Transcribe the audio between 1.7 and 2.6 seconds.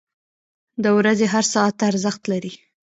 ارزښت لري.